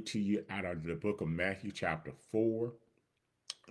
[0.00, 2.72] read to you out of the book of Matthew, chapter 4,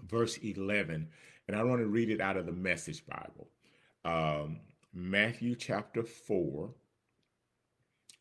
[0.08, 1.08] verse 11.
[1.48, 3.48] And I want to read it out of the Message Bible.
[4.06, 4.60] Um,
[4.94, 6.70] Matthew, chapter 4,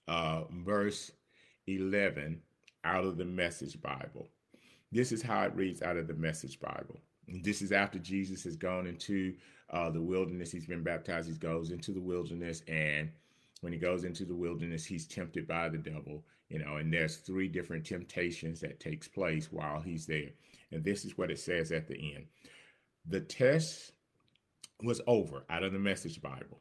[0.08, 1.12] uh, verse
[1.66, 2.40] 11,
[2.84, 4.28] out of the Message Bible.
[4.90, 6.98] This is how it reads out of the Message Bible.
[7.42, 9.34] This is after Jesus has gone into
[9.68, 10.50] uh, the wilderness.
[10.50, 11.28] He's been baptized.
[11.28, 13.10] He goes into the wilderness, and
[13.60, 16.24] when he goes into the wilderness, he's tempted by the devil.
[16.48, 20.30] You know, and there's three different temptations that takes place while he's there.
[20.70, 22.26] And this is what it says at the end.
[23.06, 23.92] The test
[24.82, 26.60] was over out of the Message Bible.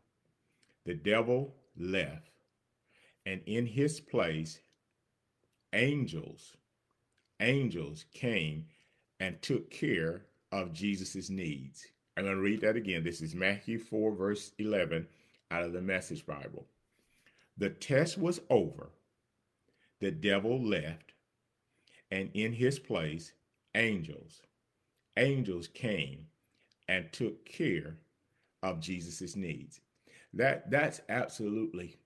[0.86, 2.32] The devil left,
[3.26, 4.60] and in his place,
[5.74, 6.56] angels,
[7.42, 8.68] angels came
[9.20, 11.86] and took care of Jesus's needs.
[12.16, 13.04] I'm going to read that again.
[13.04, 15.08] This is Matthew 4, verse 11
[15.52, 16.66] out of the Message Bible.
[17.58, 18.90] The test was over.
[20.00, 21.14] The devil left,
[22.12, 23.34] and in his place,
[23.76, 24.42] angels,
[25.18, 26.28] angels came
[26.88, 27.98] and took care
[28.64, 29.82] of Jesus's needs.
[30.34, 31.98] That that's absolutely,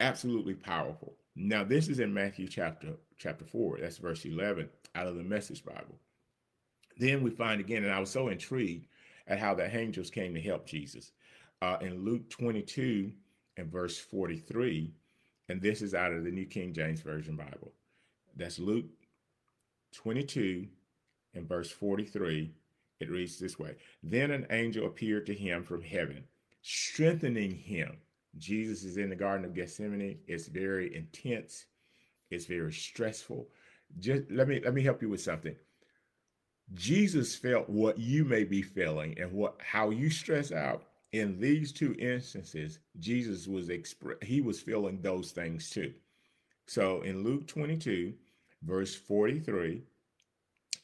[0.00, 1.14] absolutely powerful.
[1.36, 3.78] Now, this is in Matthew chapter chapter 4.
[3.80, 5.98] That's verse 11 out of the Message Bible.
[6.98, 8.86] Then we find again, and I was so intrigued
[9.26, 11.12] at how the angels came to help Jesus.
[11.62, 13.12] Uh, in Luke 22
[13.56, 14.92] and verse 43,
[15.48, 17.72] and this is out of the New King James Version Bible.
[18.36, 18.86] That's Luke
[19.94, 20.66] 22
[21.34, 22.52] and verse 43.
[23.00, 26.24] It reads this way Then an angel appeared to him from heaven,
[26.62, 27.98] strengthening him.
[28.38, 30.18] Jesus is in the Garden of Gethsemane.
[30.26, 31.66] It's very intense,
[32.30, 33.48] it's very stressful.
[33.98, 35.54] Just let me let me help you with something.
[36.74, 40.82] Jesus felt what you may be feeling and what how you stress out.
[41.12, 45.94] In these two instances, Jesus was exp- he was feeling those things too.
[46.66, 48.12] So in Luke 22,
[48.62, 49.82] verse 43,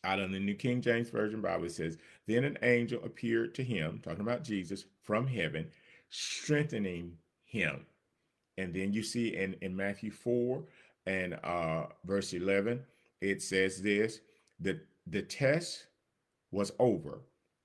[0.04, 3.64] out of the New King James Version Bible, it says, Then an angel appeared to
[3.64, 5.68] him, talking about Jesus, from heaven,
[6.10, 7.86] strengthening him.
[8.58, 10.62] And then you see in, in Matthew 4
[11.06, 12.82] and uh, verse 11,
[13.20, 14.20] it says this
[14.60, 15.86] that the test
[16.50, 17.20] was over.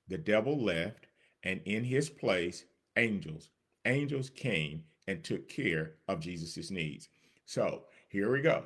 [0.08, 1.07] The devil left,
[1.44, 2.66] and in his place,
[2.98, 3.50] angels,
[3.86, 7.10] angels came and took care of Jesus's needs.
[7.46, 8.64] So here we go.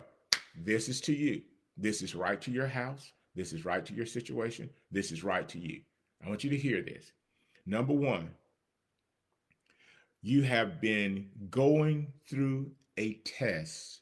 [0.56, 1.42] This is to you.
[1.78, 3.12] This is right to your house.
[3.36, 4.70] This is right to your situation.
[4.92, 5.82] This is right to you.
[6.24, 7.12] I want you to hear this.
[7.66, 8.32] Number one,
[10.22, 14.02] you have been going through a test.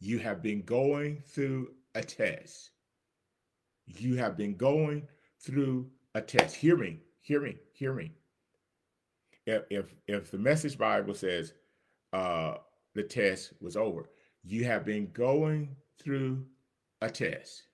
[0.00, 2.70] You have been going through a test.
[3.86, 5.08] You have been going
[5.40, 6.54] through a test.
[6.56, 8.10] Hear me, hear me, hear me.
[9.46, 11.52] If if, if the message Bible says
[12.12, 12.54] uh,
[12.94, 14.08] the test was over,
[14.42, 16.46] you have been going through
[17.02, 17.64] a test.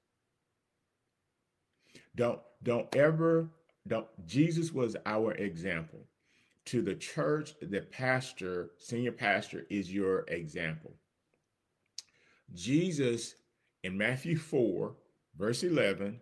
[2.16, 3.48] Don't don't ever
[3.87, 6.00] don't Jesus was our example.
[6.66, 10.94] To the church, the pastor, senior pastor is your example.
[12.54, 13.34] Jesus
[13.82, 14.94] in Matthew 4
[15.36, 16.21] verse 11,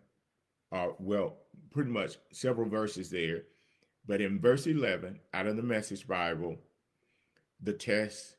[0.72, 1.36] uh, well,
[1.70, 3.44] pretty much several verses there,
[4.06, 6.56] but in verse 11, out of the Message Bible,
[7.60, 8.36] the test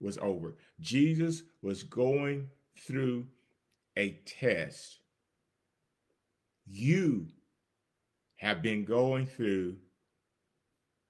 [0.00, 0.56] was over.
[0.80, 2.48] Jesus was going
[2.86, 3.26] through
[3.96, 5.00] a test.
[6.66, 7.26] You
[8.36, 9.76] have been going through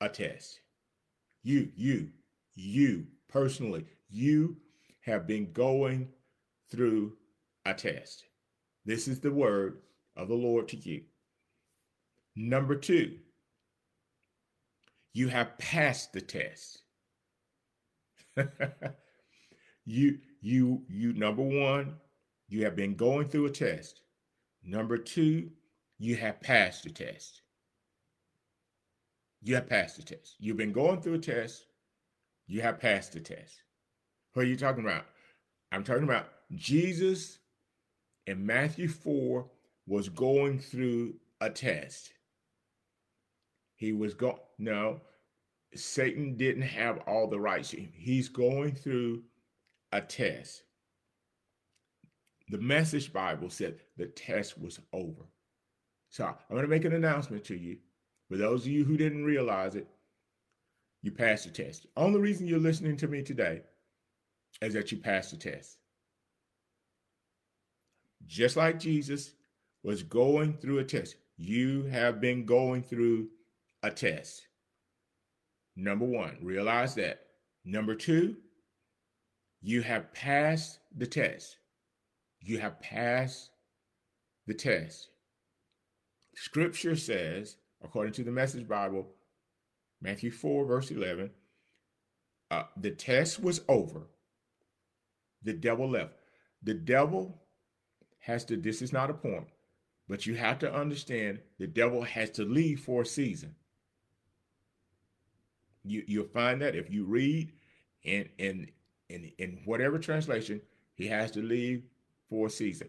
[0.00, 0.61] a test.
[1.43, 2.11] You, you,
[2.55, 4.56] you personally, you
[5.00, 6.09] have been going
[6.71, 7.15] through
[7.65, 8.25] a test.
[8.84, 9.78] This is the word
[10.17, 11.03] of the Lord to you.
[12.41, 13.16] Number two,
[15.12, 16.82] you have passed the test.
[19.84, 21.97] you, you, you, number one,
[22.49, 24.03] you have been going through a test.
[24.62, 25.50] Number two,
[25.99, 27.43] you have passed the test.
[29.43, 30.37] You have passed the test.
[30.38, 31.67] You've been going through a test.
[32.46, 33.62] You have passed the test.
[34.35, 35.06] Who are you talking about?
[35.73, 37.40] I'm talking about Jesus
[38.29, 39.44] in Matthew 4
[39.88, 42.12] was going through a test.
[43.78, 45.00] He was going, no,
[45.75, 47.75] Satan didn't have all the rights.
[47.94, 49.22] He's going through
[49.92, 50.64] a test.
[52.50, 55.22] The message Bible said the test was over.
[56.10, 57.78] So I'm going to make an announcement to you.
[58.28, 59.88] For those of you who didn't realize it,
[61.02, 61.86] you passed the test.
[61.96, 63.62] Only reason you're listening to me today
[64.60, 65.78] is that you passed the test
[68.28, 69.32] just like Jesus
[69.82, 71.16] was going through a test.
[71.36, 73.28] You have been going through
[73.82, 74.46] a test.
[75.76, 77.20] Number one, realize that.
[77.64, 78.36] Number two,
[79.60, 81.58] you have passed the test.
[82.40, 83.50] You have passed
[84.46, 85.10] the test.
[86.34, 89.08] Scripture says, according to the Message Bible,
[90.00, 91.30] Matthew 4, verse 11,
[92.50, 94.08] uh, the test was over.
[95.42, 96.14] The devil left.
[96.62, 97.42] The devil
[98.20, 99.48] has to, this is not a point,
[100.08, 103.54] but you have to understand the devil has to leave for a season.
[105.88, 107.52] You, you'll find that if you read
[108.02, 108.70] in, in,
[109.08, 110.61] in, in whatever translation,
[110.94, 111.82] he has to leave
[112.29, 112.88] for a season.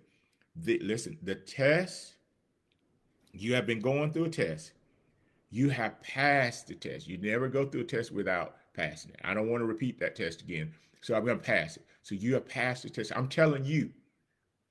[0.55, 2.15] The, listen, the test,
[3.31, 4.73] you have been going through a test.
[5.51, 7.07] You have passed the test.
[7.07, 9.19] You never go through a test without passing it.
[9.23, 10.71] I don't want to repeat that test again.
[11.01, 11.85] So I'm going to pass it.
[12.03, 13.11] So you have passed the test.
[13.15, 13.89] I'm telling you,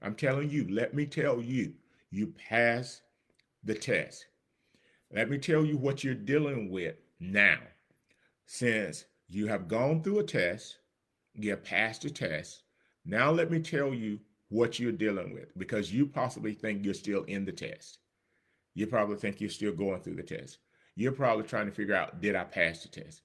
[0.02, 1.72] I'm telling you, let me tell you,
[2.10, 3.00] you pass
[3.64, 4.26] the test.
[5.12, 7.58] Let me tell you what you're dealing with now.
[8.50, 10.78] Since you have gone through a test,
[11.34, 12.62] you passed the test.
[13.04, 17.24] Now let me tell you what you're dealing with because you possibly think you're still
[17.24, 17.98] in the test.
[18.74, 20.60] You probably think you're still going through the test.
[20.96, 23.20] You're probably trying to figure out, did I pass the test?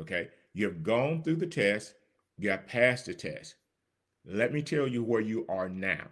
[0.00, 0.28] Okay.
[0.54, 1.92] You've gone through the test.
[2.38, 3.56] You have passed the test.
[4.24, 6.06] Let me tell you where you are now.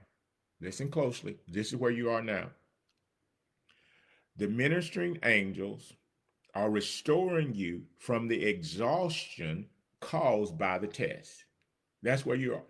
[0.60, 1.38] Listen closely.
[1.48, 2.50] This is where you are now.
[4.36, 5.94] The ministering angels
[6.54, 9.66] are restoring you from the exhaustion
[10.00, 11.44] caused by the test.
[12.02, 12.62] That's where you are.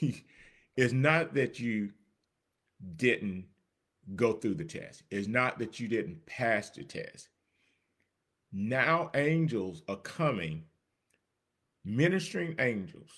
[0.76, 1.90] it's not that you
[2.96, 3.46] didn't
[4.14, 7.28] go through the test, it's not that you didn't pass the test.
[8.52, 10.64] Now, angels are coming,
[11.84, 13.10] ministering angels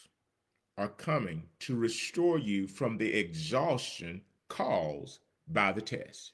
[0.79, 6.33] are coming to restore you from the exhaustion caused by the test.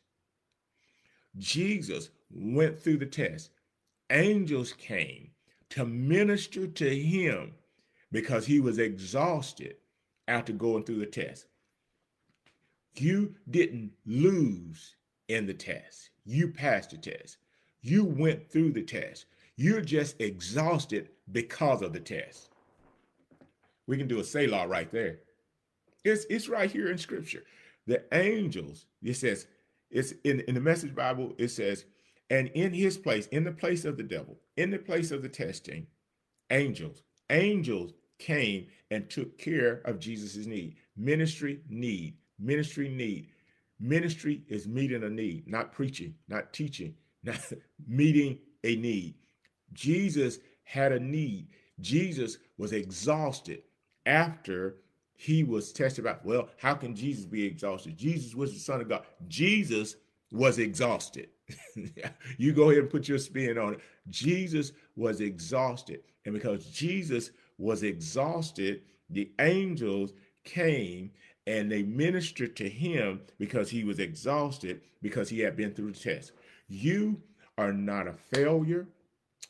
[1.37, 3.51] Jesus went through the test.
[4.15, 5.31] Angels came
[5.71, 7.53] to minister to him
[8.13, 9.77] because he was exhausted
[10.29, 11.47] after going through the test.
[12.97, 14.95] You didn't lose
[15.29, 16.11] in the test.
[16.25, 17.39] You passed the test.
[17.83, 19.27] You went through the test.
[19.57, 22.51] You're just exhausted because of the test.
[23.87, 25.19] We can do a Selah right there.
[26.05, 27.43] It's, it's right here in scripture.
[27.87, 29.49] The angels, it says,
[29.91, 31.85] it's in, in the message Bible, it says,
[32.31, 35.29] and in his place, in the place of the devil, in the place of the
[35.29, 35.87] testing,
[36.51, 40.77] angels, angels came and took care of Jesus's need.
[40.97, 43.29] Ministry need, ministry need.
[43.81, 46.95] Ministry is meeting a need, not preaching, not teaching,
[47.25, 47.41] not
[47.87, 49.15] meeting a need.
[49.73, 51.49] Jesus had a need.
[51.81, 53.63] Jesus was exhausted
[54.07, 54.77] after
[55.17, 57.97] he was tested about, well, how can Jesus be exhausted?
[57.97, 59.05] Jesus was the Son of God.
[59.29, 59.97] Jesus
[60.33, 61.29] was exhausted.
[62.39, 63.81] you go ahead and put your spin on it.
[64.11, 66.01] Jesus was exhausted.
[66.25, 70.13] And because Jesus was exhausted, the angels
[70.45, 71.11] came
[71.47, 75.99] and they ministered to him because he was exhausted because he had been through the
[75.99, 76.33] test.
[76.69, 77.21] You
[77.59, 78.89] are not a failure.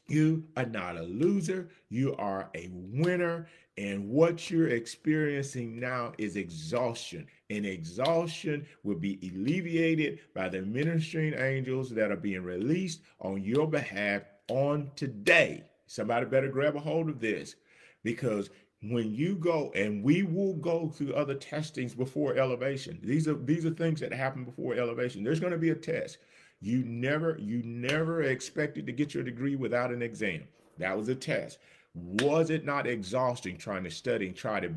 [0.09, 1.69] You are not a loser.
[1.89, 3.47] You are a winner.
[3.77, 7.27] And what you're experiencing now is exhaustion.
[7.51, 13.67] And exhaustion will be alleviated by the ministering angels that are being released on your
[13.67, 15.65] behalf on today.
[15.87, 17.57] Somebody better grab a hold of this.
[18.05, 18.51] Because
[18.91, 22.99] when you go and we will go through other testings before elevation.
[23.03, 25.25] These are these are things that happen before elevation.
[25.25, 26.19] There's going to be a test.
[26.61, 30.43] You never you never expected to get your degree without an exam.
[30.79, 31.59] That was a test
[31.95, 34.71] was it not exhausting trying to study and try to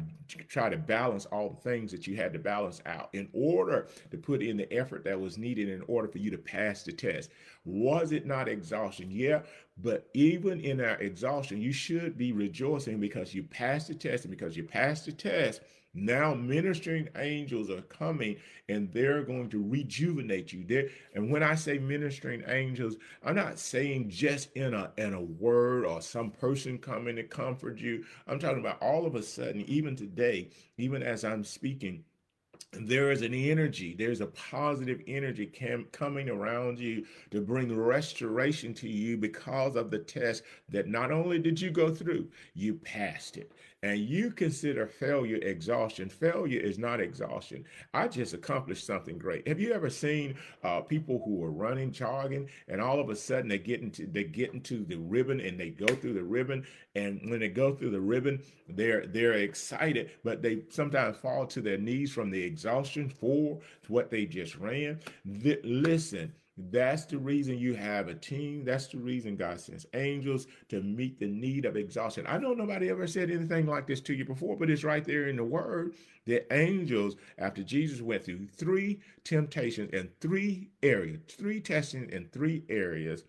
[0.47, 4.17] try to balance all the things that you had to balance out in order to
[4.17, 7.31] put in the effort that was needed in order for you to pass the test?
[7.65, 9.09] Was it not exhausting?
[9.09, 9.41] Yeah
[9.81, 14.31] but even in our exhaustion you should be rejoicing because you passed the test and
[14.31, 15.61] because you passed the test
[15.97, 18.37] now ministering angels are coming
[18.69, 20.63] and they're going to rejuvenate you.
[20.63, 25.21] There and when I say ministering angels, I'm not saying just in a in a
[25.21, 28.05] word or some person coming to comfort you.
[28.27, 32.03] I'm talking about all of a sudden, even today, even as I'm speaking,
[32.73, 38.73] there is an energy there's a positive energy cam- coming around you to bring restoration
[38.73, 43.37] to you because of the test that not only did you go through you passed
[43.37, 43.51] it.
[43.83, 46.09] And you consider failure exhaustion.
[46.09, 47.63] Failure is not exhaustion.
[47.93, 49.47] I just accomplished something great.
[49.47, 53.47] Have you ever seen uh, people who are running jogging and all of a sudden
[53.47, 56.65] they get into they get into the ribbon and they go through the ribbon?
[56.95, 61.61] And when they go through the ribbon they're they're excited but they sometimes fall to
[61.61, 64.99] their knees from the exhaustion for what they just ran.
[65.63, 68.65] listen, That's the reason you have a team.
[68.65, 72.25] That's the reason God sends angels to meet the need of exhaustion.
[72.27, 75.27] I know nobody ever said anything like this to you before, but it's right there
[75.27, 75.93] in the word.
[76.25, 82.63] The angels, after Jesus went through three temptations in three areas, three testings in three
[82.69, 83.23] areas,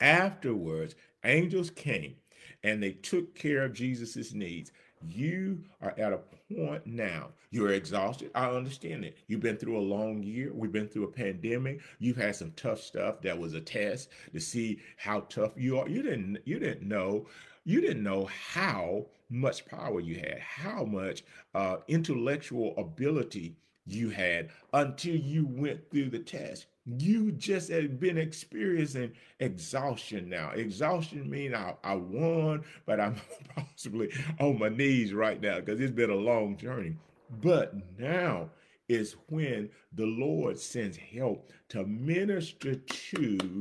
[0.00, 2.16] afterwards, angels came
[2.64, 4.72] and they took care of Jesus's needs.
[5.08, 6.20] You are at a
[6.54, 7.30] point now.
[7.50, 8.30] You're exhausted.
[8.34, 9.16] I understand it.
[9.26, 10.52] You've been through a long year.
[10.52, 11.80] We've been through a pandemic.
[11.98, 13.20] You've had some tough stuff.
[13.22, 15.88] That was a test to see how tough you are.
[15.88, 17.26] You didn't you didn't know
[17.64, 23.56] you didn't know how much power you had, how much uh, intellectual ability
[23.86, 26.66] you had until you went through the test.
[26.84, 30.50] You just have been experiencing exhaustion now.
[30.50, 33.16] Exhaustion means I, I won, but I'm
[33.56, 36.96] possibly on my knees right now because it's been a long journey.
[37.40, 38.50] But now
[38.88, 43.60] is when the Lord sends help to minister to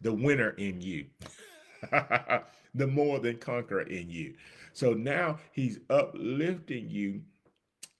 [0.00, 1.06] the winner in you,
[2.74, 4.34] the more than conqueror in you.
[4.72, 7.22] So now he's uplifting you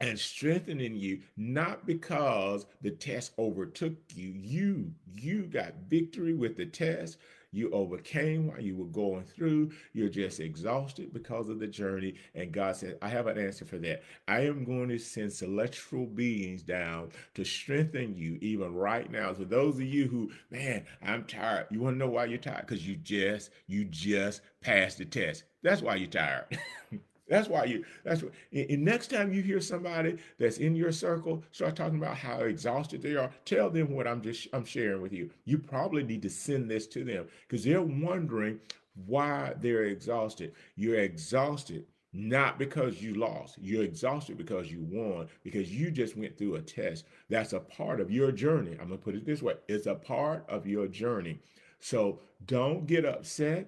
[0.01, 4.33] and strengthening you not because the test overtook you.
[4.35, 7.19] You you got victory with the test.
[7.53, 9.71] You overcame while you were going through.
[9.93, 12.15] You're just exhausted because of the journey.
[12.35, 14.03] And god said i have an answer for that.
[14.27, 19.33] I am going to send celestial beings down to strengthen you even right now.
[19.33, 21.67] So those of you who man i'm tired.
[21.71, 22.67] You want to know why you're tired?
[22.67, 25.45] Because you just you just passed the test.
[25.63, 26.59] That's why you're tired
[27.29, 27.85] That's why you.
[28.05, 28.33] That's what.
[28.53, 33.03] And next time you hear somebody that's in your circle start talking about how exhausted
[33.03, 35.31] they are, tell them what I'm just I'm sharing with you.
[35.45, 38.61] You probably need to send this to them because they're wondering
[39.07, 40.53] why they're exhausted.
[40.77, 43.59] You're exhausted not because you lost.
[43.61, 47.07] You're exhausted because you won, because you just went through a test.
[47.29, 48.73] That's a part of your journey.
[48.81, 51.41] I'm going to put it this way it's a part of your journey.
[51.81, 53.67] So don't get upset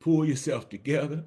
[0.00, 1.24] pull yourself together.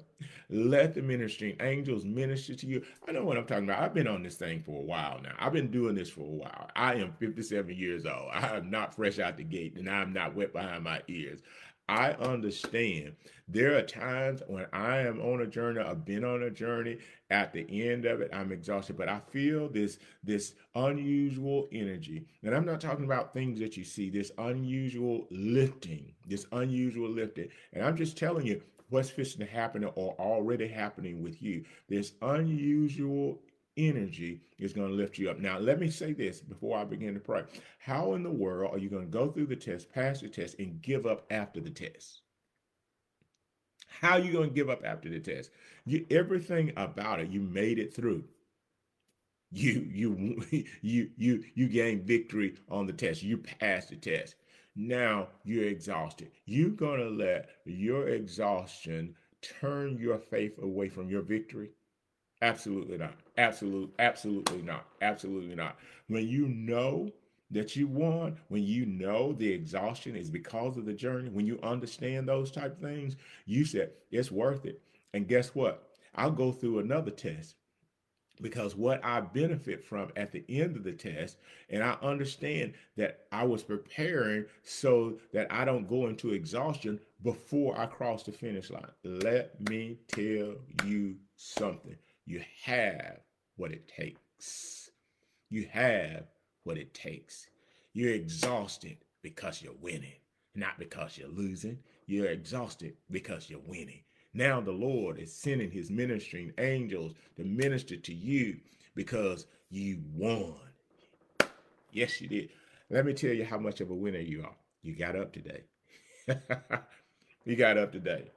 [0.50, 2.82] Let the ministering angels minister to you.
[3.08, 3.82] I know what I'm talking about.
[3.82, 5.32] I've been on this thing for a while now.
[5.38, 6.70] I've been doing this for a while.
[6.76, 8.30] I am 57 years old.
[8.32, 11.40] I am not fresh out the gate and I'm not wet behind my ears.
[11.88, 13.14] I understand
[13.46, 16.98] there are times when I am on a journey, I've been on a journey,
[17.30, 22.24] at the end of it, I'm exhausted, but I feel this this unusual energy.
[22.42, 27.48] And I'm not talking about things that you see, this unusual lifting, this unusual lifting.
[27.72, 31.64] And I'm just telling you what's fixing to happen or already happening with you.
[31.88, 33.40] This unusual
[33.76, 35.38] energy is going to lift you up.
[35.38, 37.42] Now, let me say this before I begin to pray.
[37.78, 40.58] How in the world are you going to go through the test, pass the test,
[40.58, 42.22] and give up after the test?
[44.00, 45.50] How are you going to give up after the test?
[45.84, 48.24] You everything about it, you made it through.
[49.52, 50.42] You you
[50.82, 53.22] you you you gained victory on the test.
[53.22, 54.34] You passed the test.
[54.76, 56.32] Now you're exhausted.
[56.46, 61.70] You're going to let your exhaustion turn your faith away from your victory?
[62.42, 63.14] Absolutely not.
[63.36, 64.86] Absolutely, absolutely not.
[65.02, 65.76] Absolutely not.
[66.08, 67.10] When you know
[67.50, 71.58] that you won, when you know the exhaustion is because of the journey, when you
[71.62, 74.80] understand those type of things, you said it's worth it.
[75.12, 75.90] And guess what?
[76.14, 77.56] I'll go through another test
[78.42, 81.38] because what I benefit from at the end of the test,
[81.70, 87.78] and I understand that I was preparing so that I don't go into exhaustion before
[87.78, 88.90] I cross the finish line.
[89.04, 91.96] Let me tell you something.
[92.26, 93.20] You have
[93.56, 94.90] what it takes.
[95.50, 96.24] You have
[96.64, 97.46] what it takes.
[97.92, 100.20] You're exhausted because you're winning,
[100.54, 101.78] not because you're losing.
[102.06, 104.00] You're exhausted because you're winning.
[104.32, 108.56] Now the Lord is sending his ministering angels to minister to you
[108.94, 110.54] because you won.
[111.92, 112.50] Yes, you did.
[112.90, 114.56] Let me tell you how much of a winner you are.
[114.82, 115.64] You got up today.
[117.44, 118.32] you got up today.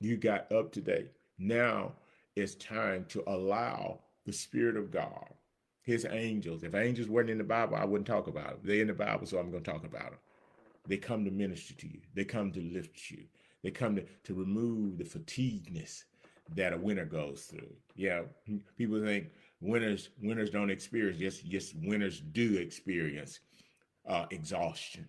[0.00, 1.06] You got up today.
[1.38, 1.92] Now
[2.36, 5.28] it's time to allow the Spirit of God,
[5.82, 6.62] His angels.
[6.62, 8.60] If angels weren't in the Bible, I wouldn't talk about them.
[8.64, 10.18] They're in the Bible, so I'm going to talk about them.
[10.86, 12.00] They come to minister to you.
[12.14, 13.24] They come to lift you.
[13.62, 16.04] They come to, to remove the fatigueness
[16.54, 17.74] that a winner goes through.
[17.96, 18.22] Yeah,
[18.76, 19.28] people think
[19.60, 21.18] winners winners don't experience.
[21.18, 23.40] Yes, yes, winners do experience
[24.06, 25.06] uh, exhaustion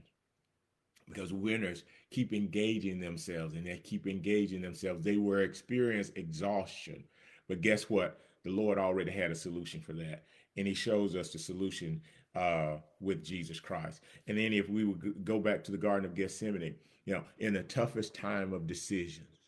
[1.07, 5.03] because winners keep engaging themselves and they keep engaging themselves.
[5.03, 7.03] They will experience exhaustion
[7.47, 8.21] but guess what?
[8.43, 10.25] The Lord already had a solution for that.
[10.57, 12.01] And he shows us the solution
[12.35, 14.01] uh, with Jesus Christ.
[14.27, 16.75] And then if we would go back to the Garden of Gethsemane,
[17.05, 19.39] you know, in the toughest time of decisions,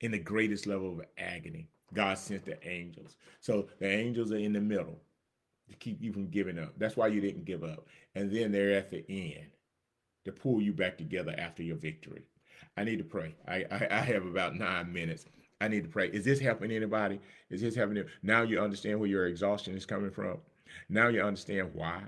[0.00, 3.16] in the greatest level of agony, God sent the angels.
[3.40, 5.00] So the angels are in the middle.
[5.70, 6.74] to keep you from giving up.
[6.78, 7.86] That's why you didn't give up.
[8.14, 9.48] And then they're at the end
[10.24, 12.24] to pull you back together after your victory.
[12.76, 13.34] I need to pray.
[13.46, 15.26] I, I, I have about nine minutes.
[15.60, 16.08] I need to pray.
[16.08, 17.20] Is this helping anybody?
[17.50, 18.04] Is this helping?
[18.22, 20.38] Now you understand where your exhaustion is coming from.
[20.88, 22.02] Now you understand why.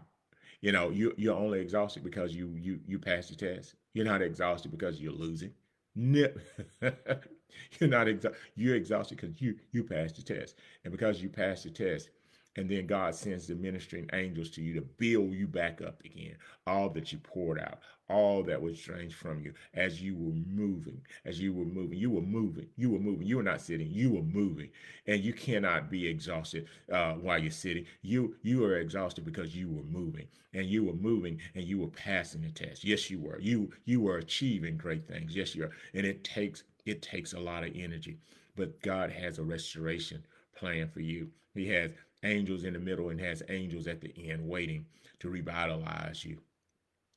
[0.61, 3.75] You know, you you're only exhausted because you you you passed the test.
[3.95, 5.53] You're not exhausted because you're losing.
[5.97, 6.29] No.
[6.83, 8.39] you're not exhausted.
[8.55, 12.11] You're exhausted because you you passed the test, and because you passed the test,
[12.57, 16.37] and then God sends the ministering angels to you to build you back up again.
[16.67, 17.79] All that you poured out,
[18.09, 21.99] all that was drained from you as you were moving, as you were moving.
[21.99, 22.67] You were moving.
[22.77, 23.27] You were moving.
[23.27, 23.89] You were not sitting.
[23.89, 24.71] You were moving.
[25.07, 27.87] And you cannot be exhausted uh, while you're sitting.
[28.03, 30.27] You you are exhausted because you were moving.
[30.53, 32.83] And you were moving and you were passing the test.
[32.83, 33.39] Yes, you were.
[33.41, 35.37] You you were achieving great things.
[35.37, 35.71] Yes, you are.
[35.95, 38.19] And it takes it takes a lot of energy.
[38.57, 40.27] But God has a restoration
[40.57, 41.31] plan for you.
[41.55, 41.93] He has
[42.23, 44.87] angels in the middle and has angels at the end waiting
[45.21, 46.39] to revitalize you,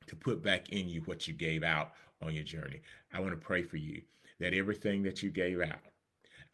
[0.07, 1.91] to put back in you what you gave out
[2.22, 2.81] on your journey.
[3.13, 4.01] I want to pray for you
[4.39, 5.79] that everything that you gave out,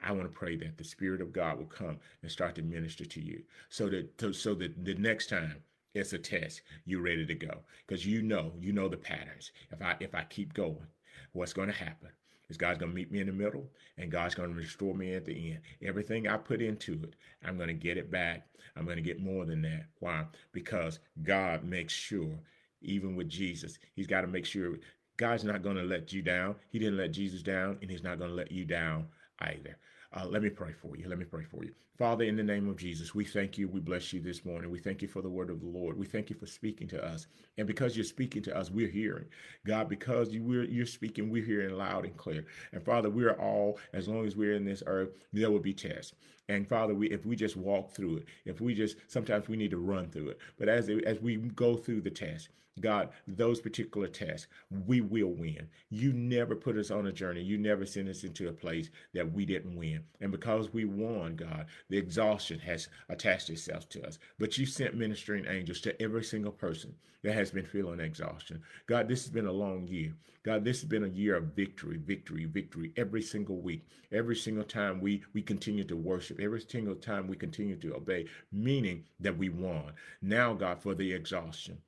[0.01, 3.05] I want to pray that the Spirit of God will come and start to minister
[3.05, 5.63] to you so that so that the next time
[5.93, 7.59] it's a test, you're ready to go.
[7.85, 9.51] Because you know, you know the patterns.
[9.71, 10.87] If I if I keep going,
[11.33, 12.09] what's going to happen?
[12.57, 15.25] God's going to meet me in the middle and God's going to restore me at
[15.25, 15.59] the end.
[15.81, 17.15] Everything I put into it,
[17.45, 18.47] I'm going to get it back.
[18.75, 19.85] I'm going to get more than that.
[19.99, 20.25] Why?
[20.51, 22.39] Because God makes sure,
[22.81, 24.77] even with Jesus, He's got to make sure
[25.17, 26.55] God's not going to let you down.
[26.69, 29.07] He didn't let Jesus down, and He's not going to let you down
[29.39, 29.77] either.
[30.13, 31.07] Uh, let me pray for you.
[31.07, 31.73] Let me pray for you.
[31.99, 33.67] Father, in the name of Jesus, we thank you.
[33.67, 34.71] We bless you this morning.
[34.71, 35.99] We thank you for the word of the Lord.
[35.99, 37.27] We thank you for speaking to us.
[37.57, 39.25] And because you're speaking to us, we're hearing.
[39.67, 42.45] God, because you, you're speaking, we're hearing loud and clear.
[42.71, 46.13] And Father, we're all, as long as we're in this earth, there will be tests.
[46.47, 49.71] And Father, we if we just walk through it, if we just sometimes we need
[49.71, 50.39] to run through it.
[50.57, 54.47] But as as we go through the test, God, those particular tests,
[54.87, 55.67] we will win.
[55.89, 57.41] You never put us on a journey.
[57.41, 60.03] You never sent us into a place that we didn't win.
[60.21, 64.19] And because we won, God, the exhaustion has attached itself to us.
[64.37, 68.61] But you sent ministering angels to every single person that has been feeling exhaustion.
[68.87, 70.13] God, this has been a long year.
[70.43, 73.85] God, this has been a year of victory, victory, victory every single week.
[74.11, 78.25] Every single time we we continue to worship, every single time we continue to obey,
[78.51, 79.91] meaning that we won.
[80.21, 81.79] Now, God, for the exhaustion.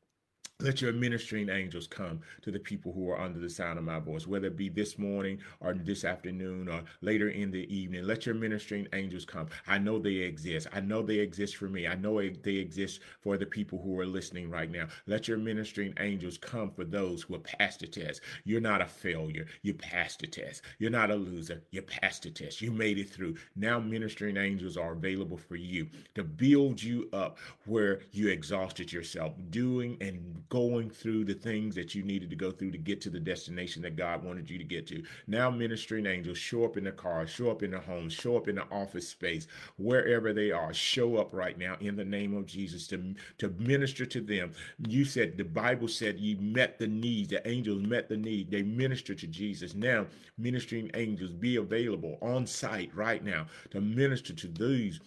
[0.61, 3.97] Let your ministering angels come to the people who are under the sound of my
[3.97, 8.03] voice, whether it be this morning or this afternoon or later in the evening.
[8.03, 9.47] Let your ministering angels come.
[9.67, 10.67] I know they exist.
[10.71, 11.87] I know they exist for me.
[11.87, 14.85] I know they exist for the people who are listening right now.
[15.07, 18.21] Let your ministering angels come for those who have passed the test.
[18.43, 19.47] You're not a failure.
[19.63, 20.61] You passed the test.
[20.77, 21.63] You're not a loser.
[21.71, 22.61] You passed the test.
[22.61, 23.35] You made it through.
[23.55, 29.33] Now, ministering angels are available for you to build you up where you exhausted yourself,
[29.49, 33.09] doing and going through the things that you needed to go through to get to
[33.09, 35.01] the destination that God wanted you to get to.
[35.25, 38.49] Now, ministering angels show up in the car, show up in the home, show up
[38.49, 42.45] in the office space, wherever they are, show up right now in the name of
[42.45, 44.51] Jesus to, to minister to them.
[44.89, 48.51] You said, the Bible said you met the needs, the angels met the need.
[48.51, 49.73] They ministered to Jesus.
[49.73, 50.05] Now,
[50.37, 54.99] ministering angels be available on site right now to minister to these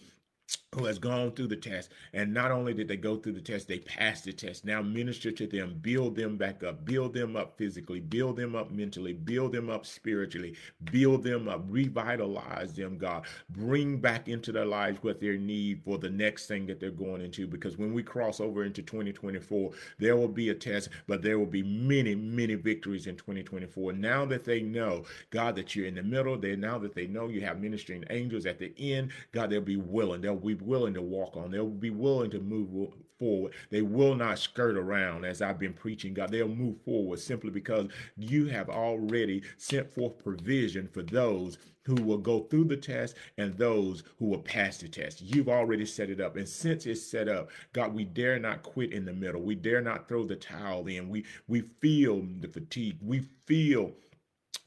[0.75, 1.91] who has gone through the test.
[2.13, 4.65] And not only did they go through the test, they passed the test.
[4.65, 8.71] Now minister to them, build them back up, build them up physically, build them up
[8.71, 10.57] mentally, build them up spiritually,
[10.91, 13.25] build them up, revitalize them, God.
[13.51, 17.23] Bring back into their lives what they need for the next thing that they're going
[17.23, 17.47] into.
[17.47, 21.47] Because when we cross over into 2024, there will be a test, but there will
[21.47, 23.93] be many, many victories in 2024.
[23.93, 27.29] Now that they know, God, that you're in the middle, they now that they know
[27.29, 30.21] you have ministering angels at the end, God, they'll be willing.
[30.21, 31.51] They'll be willing to walk on.
[31.51, 33.53] They'll be willing to move forward.
[33.71, 36.31] They will not skirt around as I've been preaching, God.
[36.31, 42.19] They'll move forward simply because you have already sent forth provision for those who will
[42.19, 45.21] go through the test and those who will pass the test.
[45.21, 46.37] You've already set it up.
[46.37, 49.43] And since it's set up, God, we dare not quit in the middle.
[49.43, 51.09] We dare not throw the towel in.
[51.09, 52.99] We we feel the fatigue.
[53.03, 53.93] We feel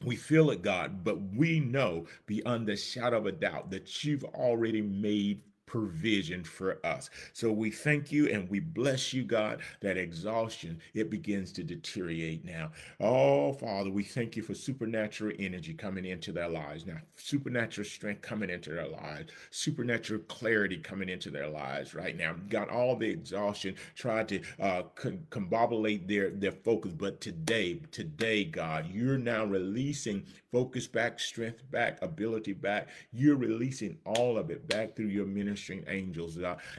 [0.04, 4.24] we feel it, God, but we know beyond the shadow of a doubt that you've
[4.26, 7.12] already made provision for us.
[7.34, 12.44] So we thank you and we bless you, God, that exhaustion, it begins to deteriorate
[12.44, 12.72] now.
[13.00, 18.22] Oh, Father, we thank you for supernatural energy coming into their lives now, supernatural strength
[18.22, 22.34] coming into their lives, supernatural clarity coming into their lives right now.
[22.50, 28.46] Got all the exhaustion tried to uh, con- combobulate their, their focus, but today, today,
[28.46, 32.88] God, you're now releasing focus back, strength back, ability back.
[33.12, 36.38] You're releasing all of it back through your ministry ministering angels.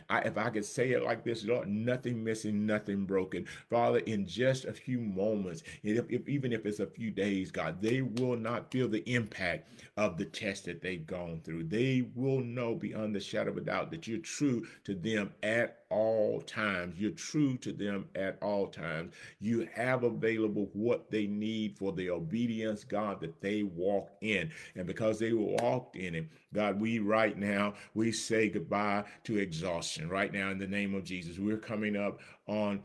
[0.08, 3.46] I, if I could say it like this, Lord, nothing missing, nothing broken.
[3.68, 7.82] Father, in just a few moments, if, if, even if it's a few days, God,
[7.82, 11.64] they will not feel the impact of the test that they've gone through.
[11.64, 15.77] They will know beyond the shadow of a doubt that you're true to them at
[15.90, 16.98] all times.
[16.98, 19.14] You're true to them at all times.
[19.40, 24.50] You have available what they need for the obedience, God, that they walk in.
[24.76, 30.08] And because they walked in it, God, we right now, we say goodbye to exhaustion.
[30.08, 32.82] Right now, in the name of Jesus, we're coming up on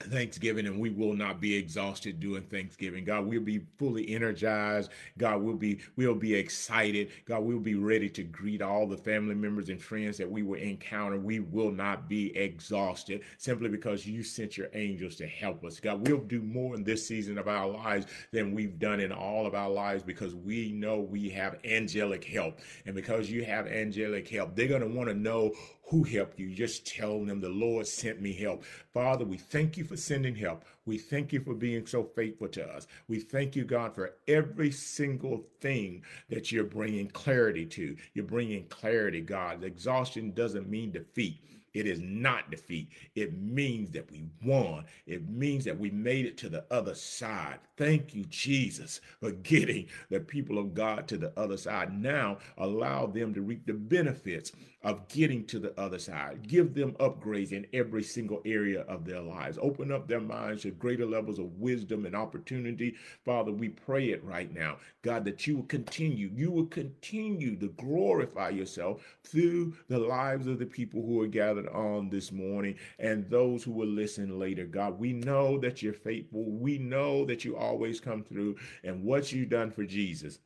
[0.00, 3.04] Thanksgiving and we will not be exhausted doing Thanksgiving.
[3.04, 4.90] God, we'll be fully energized.
[5.18, 7.10] God, we'll be we'll be excited.
[7.26, 10.58] God, we'll be ready to greet all the family members and friends that we will
[10.58, 11.18] encounter.
[11.18, 15.80] We will not be exhausted simply because you sent your angels to help us.
[15.80, 19.46] God, we'll do more in this season of our lives than we've done in all
[19.46, 22.58] of our lives because we know we have angelic help.
[22.84, 25.52] And because you have angelic help, they're to want to know
[25.86, 26.54] who helped you.
[26.54, 28.64] Just tell them the Lord sent me help.
[28.92, 30.64] Father, we thank you for sending help.
[30.86, 32.86] We thank you for being so faithful to us.
[33.08, 37.96] We thank you, God, for every single thing that you're bringing clarity to.
[38.14, 39.62] You're bringing clarity, God.
[39.64, 41.40] Exhaustion doesn't mean defeat.
[41.74, 42.90] It is not defeat.
[43.16, 44.84] It means that we won.
[45.06, 47.58] It means that we made it to the other side.
[47.76, 51.92] Thank you, Jesus, for getting the people of God to the other side.
[51.92, 54.52] Now allow them to reap the benefits
[54.84, 56.46] of getting to the other side.
[56.46, 59.58] Give them upgrades in every single area of their lives.
[59.60, 62.94] Open up their minds to greater levels of wisdom and opportunity.
[63.24, 64.76] Father, we pray it right now.
[65.02, 70.58] God, that you will continue, you will continue to glorify yourself through the lives of
[70.58, 74.66] the people who are gathered on this morning and those who will listen later.
[74.66, 76.44] God, we know that you're faithful.
[76.50, 80.38] We know that you always come through and what you've done for Jesus.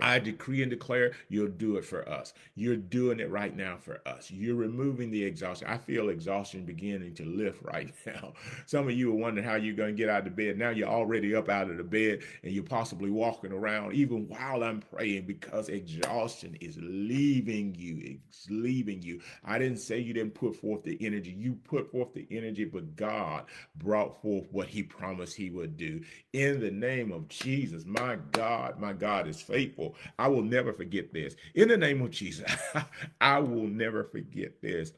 [0.00, 2.32] I decree and declare you'll do it for us.
[2.54, 4.30] You're doing it right now for us.
[4.30, 5.68] You're removing the exhaustion.
[5.68, 8.32] I feel exhaustion beginning to lift right now.
[8.66, 10.58] Some of you are wondering how you're going to get out of bed.
[10.58, 14.62] Now you're already up out of the bed and you're possibly walking around even while
[14.62, 18.00] I'm praying because exhaustion is leaving you.
[18.28, 19.20] It's leaving you.
[19.44, 21.34] I didn't say you didn't put forth the energy.
[21.36, 23.44] You put forth the energy, but God
[23.76, 26.00] brought forth what he promised he would do.
[26.32, 29.96] In the name of Jesus, my God, my God is faithful people.
[30.18, 31.34] I will never forget this.
[31.54, 32.50] In the name of Jesus,
[33.20, 34.92] I will never forget this.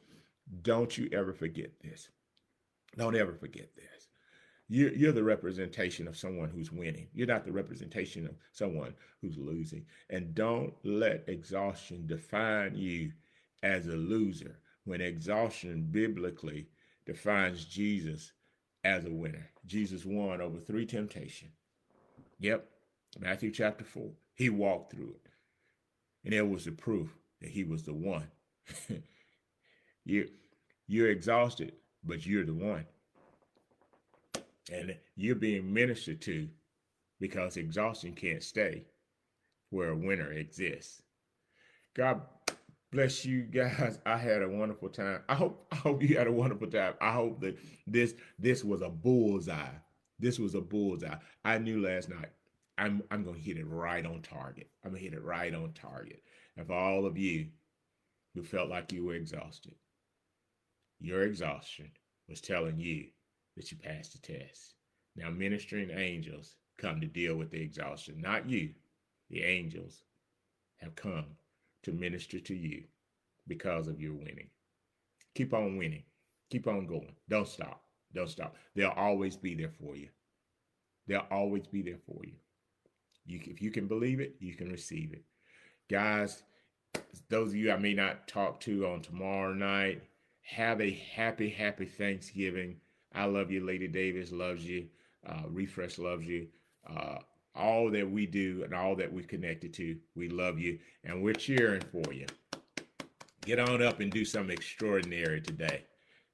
[0.62, 2.08] Don't you ever forget this.
[2.96, 4.08] Don't ever forget this.
[4.68, 7.08] You're, you're the representation of someone who's winning.
[7.12, 9.84] You're not the representation of someone who's losing.
[10.10, 13.12] And don't let exhaustion define you
[13.62, 16.66] as a loser when exhaustion biblically
[17.06, 18.32] defines Jesus
[18.84, 19.50] as a winner.
[19.66, 21.52] Jesus won over three temptations.
[22.40, 22.66] Yep,
[23.20, 24.10] Matthew chapter 4.
[24.34, 25.30] He walked through it.
[26.24, 28.28] And there was the proof that he was the one.
[30.04, 30.28] you,
[30.86, 32.86] you're exhausted, but you're the one.
[34.72, 36.48] And you're being ministered to
[37.20, 38.84] because exhaustion can't stay
[39.70, 41.02] where a winner exists.
[41.94, 42.22] God
[42.90, 43.98] bless you guys.
[44.06, 45.20] I had a wonderful time.
[45.28, 46.94] I hope I hope you had a wonderful time.
[47.00, 49.74] I hope that this this was a bullseye.
[50.18, 51.16] This was a bullseye.
[51.44, 52.30] I knew last night
[52.78, 54.70] I'm I'm gonna hit it right on target.
[54.84, 56.22] I'm gonna hit it right on target.
[56.56, 57.48] And for all of you
[58.34, 59.74] who felt like you were exhausted,
[61.00, 61.90] your exhaustion
[62.28, 63.06] was telling you
[63.56, 64.74] that you passed the test.
[65.16, 68.70] Now ministering angels come to deal with the exhaustion, not you.
[69.30, 70.02] The angels
[70.78, 71.26] have come
[71.84, 72.84] to minister to you
[73.46, 74.50] because of your winning.
[75.34, 76.04] Keep on winning.
[76.50, 77.14] Keep on going.
[77.28, 77.82] Don't stop.
[78.14, 78.56] Don't stop.
[78.74, 80.08] They'll always be there for you.
[81.06, 82.34] They'll always be there for you.
[83.26, 85.24] You, if you can believe it, you can receive it.
[85.90, 86.42] Guys,
[87.28, 90.02] those of you I may not talk to on tomorrow night,
[90.42, 92.76] have a happy, happy Thanksgiving.
[93.14, 93.64] I love you.
[93.64, 94.86] Lady Davis loves you.
[95.26, 96.48] Uh, Refresh loves you.
[96.88, 97.16] Uh,
[97.54, 101.32] all that we do and all that we're connected to, we love you and we're
[101.32, 102.26] cheering for you.
[103.44, 105.84] Get on up and do something extraordinary today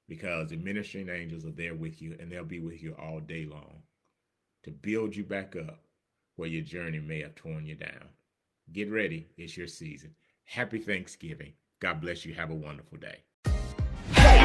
[0.08, 3.44] because the ministering angels are there with you and they'll be with you all day
[3.44, 3.82] long
[4.64, 5.80] to build you back up
[6.40, 8.08] where your journey may have torn you down.
[8.72, 10.14] Get ready, it's your season.
[10.44, 11.52] Happy Thanksgiving.
[11.80, 12.32] God bless you.
[12.32, 13.18] Have a wonderful day.